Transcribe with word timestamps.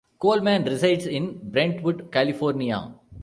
Coleman 0.17 0.63
resides 0.63 1.05
in 1.05 1.37
Brentwood, 1.51 2.11
California. 2.11 2.91